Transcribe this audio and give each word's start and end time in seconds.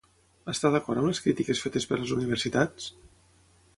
Està 0.53 0.71
d'acord 0.75 1.01
amb 1.01 1.09
les 1.11 1.21
crítiques 1.25 1.61
fetes 1.67 1.87
per 1.91 1.99
les 2.01 2.15
universitats? 2.17 2.89